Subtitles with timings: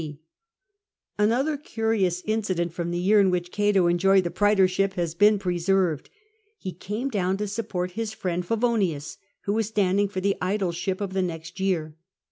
[0.01, 0.17] ^^^
[1.19, 6.09] Another curious incident from the year in which Oato enjoyed the praetorship has been preserved.
[6.57, 11.13] He came down to support his friend Pavonius, who was standing for the aedileship of
[11.13, 11.95] the next year.